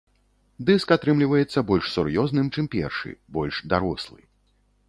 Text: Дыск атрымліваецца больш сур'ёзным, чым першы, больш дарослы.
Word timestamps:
Дыск 0.69 0.93
атрымліваецца 0.95 1.63
больш 1.71 1.85
сур'ёзным, 1.97 2.49
чым 2.57 2.65
першы, 2.77 3.15
больш 3.37 3.55
дарослы. 3.75 4.21